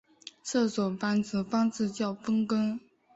[0.41, 2.79] 这种繁殖方式叫分根。